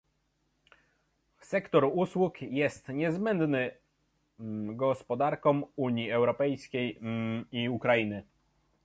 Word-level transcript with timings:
Sektor 1.39 1.85
usług 1.93 2.41
jest 2.41 2.89
niezbędny 2.89 3.71
gospodarkom 4.73 5.63
Unii 5.77 6.11
Europejskiej 6.11 6.99
i 7.51 7.69
Ukrainy 7.69 8.23